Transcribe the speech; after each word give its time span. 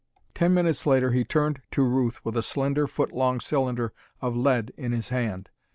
Ten 0.33 0.55
minutes 0.55 0.87
later 0.87 1.11
he 1.11 1.23
turned 1.23 1.61
to 1.69 1.83
Ruth 1.83 2.25
with 2.25 2.35
a 2.35 2.41
slender 2.41 2.87
foot 2.87 3.11
long 3.11 3.39
cylinder 3.39 3.93
of 4.19 4.35
lead 4.35 4.73
in 4.75 4.93
his 4.93 5.09
hand. 5.09 5.49